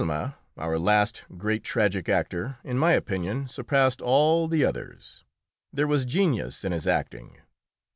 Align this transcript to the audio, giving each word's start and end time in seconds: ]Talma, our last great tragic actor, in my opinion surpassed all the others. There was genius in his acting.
]Talma, 0.01 0.35
our 0.57 0.79
last 0.79 1.25
great 1.37 1.63
tragic 1.63 2.09
actor, 2.09 2.57
in 2.63 2.75
my 2.79 2.93
opinion 2.93 3.47
surpassed 3.47 4.01
all 4.01 4.47
the 4.47 4.65
others. 4.65 5.23
There 5.71 5.85
was 5.85 6.05
genius 6.05 6.65
in 6.65 6.71
his 6.71 6.87
acting. 6.87 7.37